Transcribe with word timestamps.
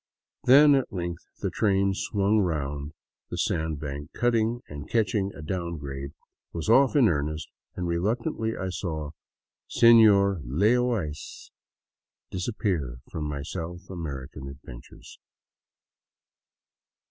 Then 0.45 0.73
at 0.73 0.91
length 0.91 1.21
the 1.41 1.51
train 1.51 1.91
swung 1.93 2.39
round 2.39 2.93
the 3.29 3.37
sandbank 3.37 4.11
cutting 4.13 4.61
and, 4.67 4.89
catching 4.89 5.31
a 5.35 5.43
down 5.43 5.77
grade, 5.77 6.13
was 6.53 6.69
off 6.69 6.95
in 6.95 7.07
earnest, 7.07 7.47
and 7.75 7.87
reluctantly 7.87 8.57
I 8.57 8.69
saw" 8.69 9.11
Senor 9.79 10.41
Lay 10.43 10.71
0 10.71 10.91
Ice 11.07 11.51
'* 11.89 12.31
disappear 12.31 12.97
from 13.11 13.25
my 13.25 13.43
South 13.43 13.91
American 13.91 14.47
adventures. 14.47 15.19